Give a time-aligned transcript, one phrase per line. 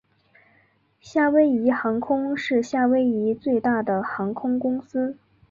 [0.99, 5.15] 夏威夷航空是夏威夷最大的航空公司。